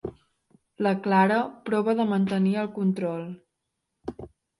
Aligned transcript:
La 0.85 0.93
Clara 1.07 1.37
prova 1.69 1.95
de 1.99 2.05
mantenir 2.13 2.53
el 2.63 2.71
control. 2.79 3.29